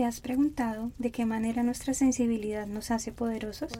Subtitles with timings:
[0.00, 3.70] ¿Te has preguntado de qué manera nuestra sensibilidad nos hace poderosos?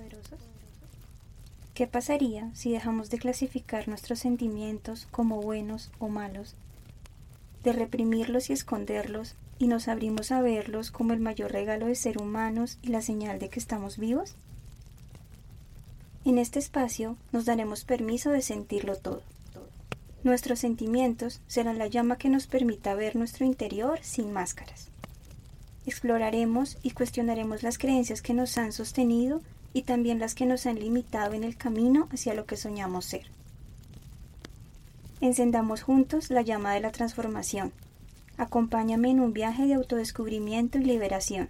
[1.73, 6.57] ¿Qué pasaría si dejamos de clasificar nuestros sentimientos como buenos o malos,
[7.65, 12.21] de reprimirlos y esconderlos y nos abrimos a verlos como el mayor regalo de ser
[12.21, 14.35] humanos y la señal de que estamos vivos?
[16.27, 19.23] En este espacio nos daremos permiso de sentirlo todo.
[20.23, 24.91] Nuestros sentimientos serán la llama que nos permita ver nuestro interior sin máscaras.
[25.91, 30.79] Exploraremos y cuestionaremos las creencias que nos han sostenido y también las que nos han
[30.79, 33.27] limitado en el camino hacia lo que soñamos ser.
[35.21, 37.73] Encendamos juntos la llama de la transformación.
[38.37, 41.49] Acompáñame en un viaje de autodescubrimiento y liberación.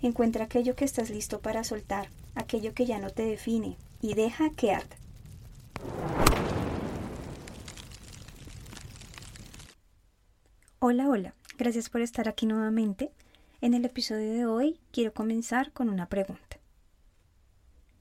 [0.00, 4.50] Encuentra aquello que estás listo para soltar, aquello que ya no te define, y deja
[4.50, 4.96] que arda.
[10.78, 13.10] Hola, hola, gracias por estar aquí nuevamente.
[13.62, 16.58] En el episodio de hoy quiero comenzar con una pregunta.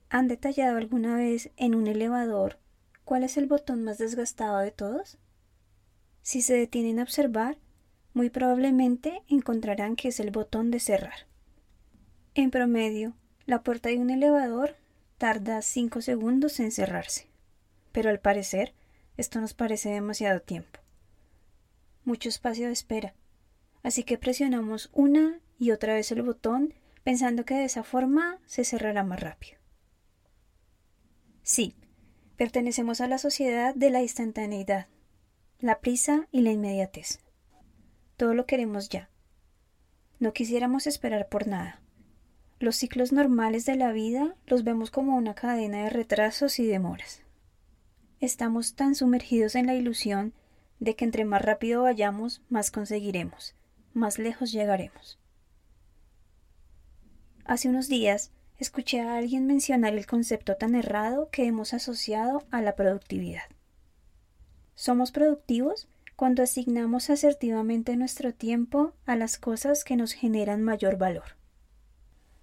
[0.09, 2.59] ¿Han detallado alguna vez en un elevador
[3.05, 5.17] cuál es el botón más desgastado de todos?
[6.21, 7.57] Si se detienen a observar,
[8.13, 11.25] muy probablemente encontrarán que es el botón de cerrar.
[12.33, 13.13] En promedio,
[13.45, 14.75] la puerta de un elevador
[15.17, 17.27] tarda 5 segundos en cerrarse,
[17.93, 18.73] pero al parecer
[19.15, 20.81] esto nos parece demasiado tiempo.
[22.03, 23.13] Mucho espacio de espera,
[23.83, 28.63] así que presionamos una y otra vez el botón pensando que de esa forma se
[28.63, 29.57] cerrará más rápido.
[31.43, 31.75] Sí,
[32.37, 34.87] pertenecemos a la sociedad de la instantaneidad,
[35.59, 37.19] la prisa y la inmediatez.
[38.17, 39.09] Todo lo queremos ya.
[40.19, 41.81] No quisiéramos esperar por nada.
[42.59, 47.21] Los ciclos normales de la vida los vemos como una cadena de retrasos y demoras.
[48.19, 50.33] Estamos tan sumergidos en la ilusión
[50.79, 53.55] de que entre más rápido vayamos, más conseguiremos,
[53.93, 55.19] más lejos llegaremos.
[57.45, 62.59] Hace unos días escuché a alguien mencionar el concepto tan errado que hemos asociado a
[62.63, 63.43] la productividad.
[64.73, 71.37] Somos productivos cuando asignamos asertivamente nuestro tiempo a las cosas que nos generan mayor valor.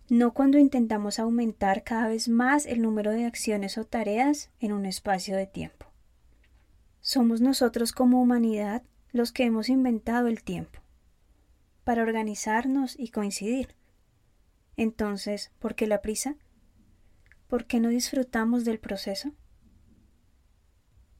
[0.08, 4.86] No cuando intentamos aumentar cada vez más el número de acciones o tareas en un
[4.86, 5.86] espacio de tiempo.
[7.00, 10.78] Somos nosotros como humanidad los que hemos inventado el tiempo
[11.82, 13.74] para organizarnos y coincidir
[14.76, 16.36] entonces, ¿por qué la prisa?
[17.48, 19.32] ¿Por qué no disfrutamos del proceso?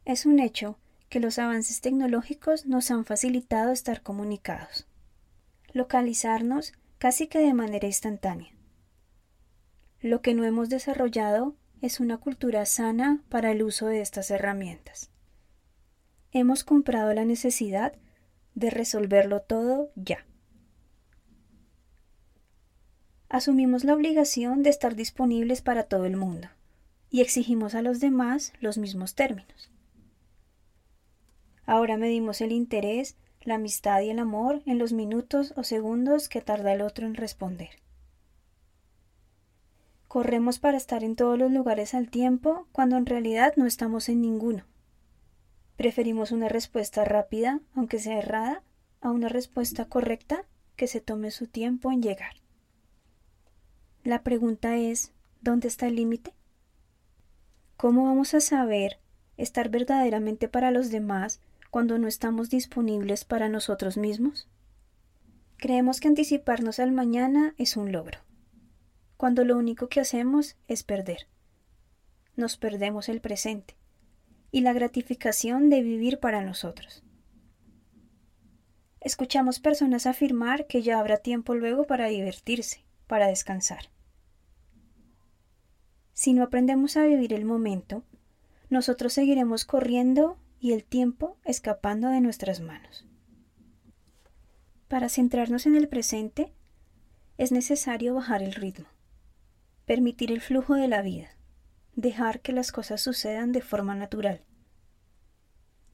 [0.05, 4.87] Es un hecho que los avances tecnológicos nos han facilitado estar comunicados,
[5.73, 8.53] localizarnos casi que de manera instantánea.
[10.01, 15.11] Lo que no hemos desarrollado es una cultura sana para el uso de estas herramientas.
[16.33, 17.93] Hemos comprado la necesidad
[18.55, 20.25] de resolverlo todo ya
[23.33, 26.49] asumimos la obligación de estar disponibles para todo el mundo
[27.09, 29.71] y exigimos a los demás los mismos términos.
[31.65, 36.43] Ahora medimos el interés, la amistad y el amor en los minutos o segundos que
[36.43, 37.71] tarda el otro en responder.
[40.09, 44.21] Corremos para estar en todos los lugares al tiempo cuando en realidad no estamos en
[44.21, 44.65] ninguno.
[45.79, 48.63] Preferimos una respuesta rápida, aunque sea errada,
[49.01, 50.45] a una respuesta correcta
[50.77, 52.42] que se tome su tiempo en llegar.
[54.05, 56.35] La pregunta es, ¿dónde está el límite?
[57.77, 58.99] ¿Cómo vamos a saber
[59.37, 61.41] estar verdaderamente para los demás
[61.71, 64.49] cuando no estamos disponibles para nosotros mismos?
[65.57, 68.19] Creemos que anticiparnos al mañana es un logro,
[69.17, 71.29] cuando lo único que hacemos es perder.
[72.35, 73.77] Nos perdemos el presente
[74.51, 77.05] y la gratificación de vivir para nosotros.
[79.01, 83.91] Escuchamos personas afirmar que ya habrá tiempo luego para divertirse, para descansar.
[86.15, 88.05] Si no aprendemos a vivir el momento,
[88.71, 93.07] nosotros seguiremos corriendo y el tiempo escapando de nuestras manos.
[94.89, 96.55] Para centrarnos en el presente,
[97.37, 98.87] es necesario bajar el ritmo,
[99.85, 101.37] permitir el flujo de la vida,
[101.95, 104.41] dejar que las cosas sucedan de forma natural,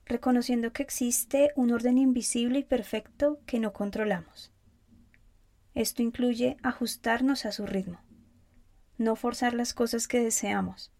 [0.06, 4.52] reconociendo que existe un orden invisible y perfecto que no controlamos.
[5.78, 8.00] Esto incluye ajustarnos a su ritmo
[8.96, 10.90] no forzar las cosas que deseamos,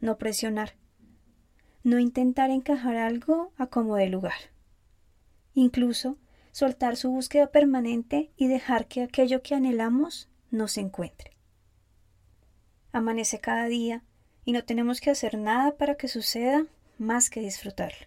[0.00, 0.76] no presionar,
[1.82, 4.38] no intentar encajar algo a como de lugar.
[5.52, 6.16] Incluso
[6.52, 11.36] soltar su búsqueda permanente y dejar que aquello que anhelamos nos encuentre.
[12.92, 14.04] Amanece cada día
[14.44, 16.66] y no tenemos que hacer nada para que suceda
[16.98, 18.06] más que disfrutarlo.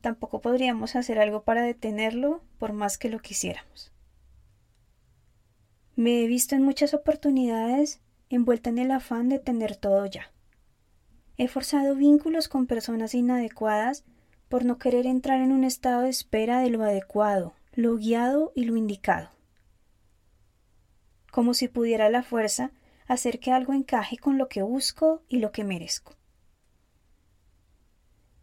[0.00, 3.92] Tampoco podríamos hacer algo para detenerlo por más que lo quisiéramos.
[5.96, 10.30] Me he visto en muchas oportunidades envuelta en el afán de tener todo ya.
[11.38, 14.04] He forzado vínculos con personas inadecuadas
[14.50, 18.64] por no querer entrar en un estado de espera de lo adecuado, lo guiado y
[18.64, 19.30] lo indicado.
[21.32, 22.72] Como si pudiera la fuerza
[23.06, 26.14] hacer que algo encaje con lo que busco y lo que merezco.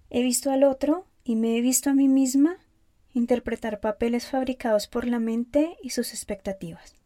[0.10, 2.58] He visto al otro y me he visto a mí misma
[3.14, 7.03] interpretar papeles fabricados por la mente y sus expectativas.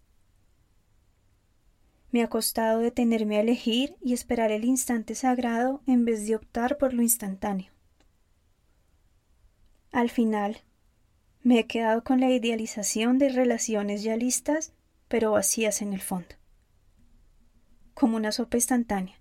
[2.11, 6.77] Me ha costado detenerme a elegir y esperar el instante sagrado en vez de optar
[6.77, 7.71] por lo instantáneo.
[9.91, 10.61] Al final,
[11.43, 14.73] me he quedado con la idealización de relaciones ya listas,
[15.07, 16.35] pero vacías en el fondo.
[17.93, 19.19] Como una sopa instantánea,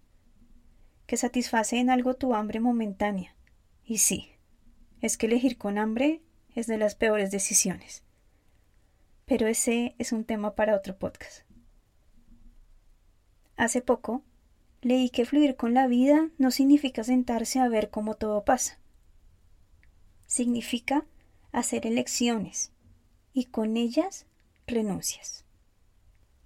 [1.06, 3.35] que satisface en algo tu hambre momentánea.
[3.85, 4.32] Y sí,
[5.00, 6.23] es que elegir con hambre
[6.55, 8.03] es de las peores decisiones.
[9.25, 11.47] Pero ese es un tema para otro podcast.
[13.56, 14.23] Hace poco
[14.82, 18.79] leí que fluir con la vida no significa sentarse a ver cómo todo pasa.
[20.26, 21.06] Significa
[21.53, 22.73] hacer elecciones
[23.32, 24.26] y con ellas
[24.67, 25.44] renuncias.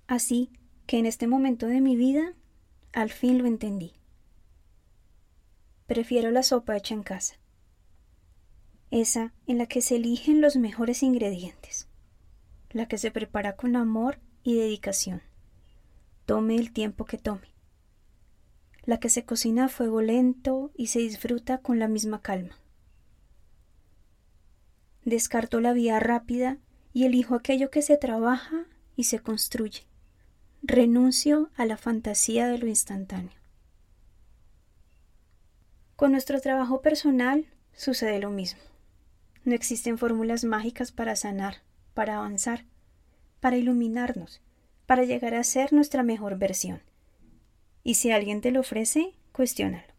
[0.06, 0.50] Así
[0.86, 2.34] que en este momento de mi vida
[2.92, 3.94] al fin lo entendí.
[5.86, 7.34] Prefiero la sopa hecha en casa,
[8.92, 11.88] esa en la que se eligen los mejores ingredientes,
[12.70, 15.22] la que se prepara con amor y dedicación
[16.30, 17.48] tome el tiempo que tome.
[18.84, 22.56] La que se cocina a fuego lento y se disfruta con la misma calma.
[25.04, 26.58] Descarto la vía rápida
[26.92, 29.88] y elijo aquello que se trabaja y se construye.
[30.62, 33.40] Renuncio a la fantasía de lo instantáneo.
[35.96, 38.60] Con nuestro trabajo personal sucede lo mismo.
[39.42, 41.56] No existen fórmulas mágicas para sanar,
[41.92, 42.66] para avanzar,
[43.40, 44.40] para iluminarnos
[44.90, 46.82] para llegar a ser nuestra mejor versión.
[47.84, 49.94] Y si alguien te lo ofrece, cuestiónalo.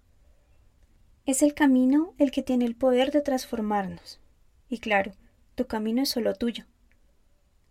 [1.25, 4.19] Es el camino el que tiene el poder de transformarnos.
[4.67, 5.13] Y claro,
[5.55, 6.65] tu camino es solo tuyo.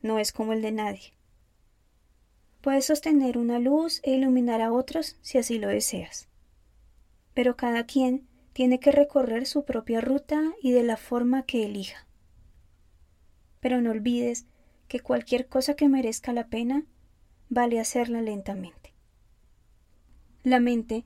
[0.00, 1.12] No es como el de nadie.
[2.62, 6.31] Puedes sostener una luz e iluminar a otros si así lo deseas.
[7.34, 12.06] Pero cada quien tiene que recorrer su propia ruta y de la forma que elija.
[13.61, 14.46] Pero no olvides
[14.88, 16.87] que cualquier cosa que merezca la pena
[17.50, 18.94] vale hacerla lentamente.
[20.43, 21.05] La mente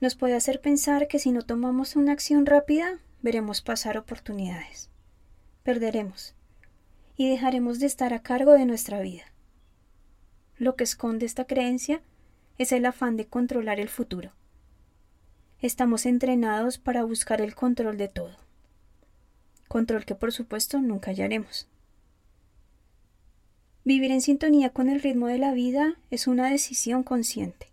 [0.00, 4.90] nos puede hacer pensar que si no tomamos una acción rápida, veremos pasar oportunidades.
[5.62, 6.34] Perderemos
[7.16, 9.22] y dejaremos de estar a cargo de nuestra vida.
[10.56, 12.02] Lo que esconde esta creencia
[12.58, 14.32] es el afán de controlar el futuro.
[15.60, 18.36] Estamos entrenados para buscar el control de todo.
[19.68, 21.68] Control que por supuesto nunca hallaremos.
[23.84, 27.72] Vivir en sintonía con el ritmo de la vida es una decisión consciente.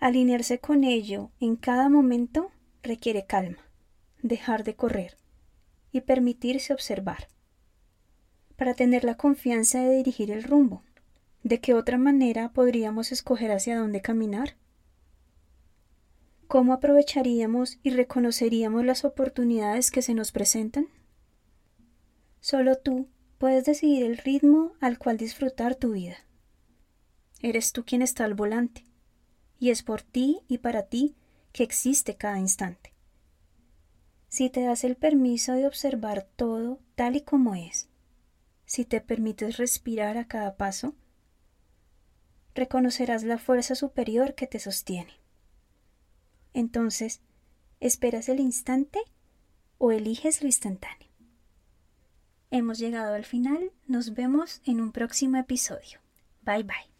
[0.00, 2.50] Alinearse con ello en cada momento
[2.82, 3.66] requiere calma,
[4.22, 5.16] dejar de correr
[5.92, 7.28] y permitirse observar.
[8.56, 10.82] Para tener la confianza de dirigir el rumbo,
[11.42, 14.56] ¿de qué otra manera podríamos escoger hacia dónde caminar?
[16.48, 20.88] ¿Cómo aprovecharíamos y reconoceríamos las oportunidades que se nos presentan?
[22.40, 23.08] Solo tú
[23.38, 26.16] Puedes decidir el ritmo al cual disfrutar tu vida.
[27.40, 28.84] Eres tú quien está al volante,
[29.58, 31.14] y es por ti y para ti
[31.52, 32.92] que existe cada instante.
[34.28, 37.88] Si te das el permiso de observar todo tal y como es,
[38.66, 40.94] si te permites respirar a cada paso,
[42.54, 45.12] reconocerás la fuerza superior que te sostiene.
[46.52, 47.20] Entonces,
[47.80, 49.00] ¿esperas el instante
[49.78, 51.13] o eliges lo instantáneo?
[52.56, 55.98] Hemos llegado al final, nos vemos en un próximo episodio.
[56.42, 56.93] Bye bye.